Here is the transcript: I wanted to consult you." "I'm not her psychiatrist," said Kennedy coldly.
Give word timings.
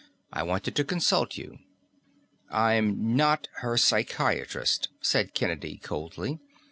I 0.33 0.41
wanted 0.41 0.75
to 0.77 0.83
consult 0.83 1.37
you." 1.37 1.59
"I'm 2.49 3.15
not 3.15 3.47
her 3.57 3.77
psychiatrist," 3.77 4.89
said 4.99 5.35
Kennedy 5.35 5.77
coldly. 5.77 6.39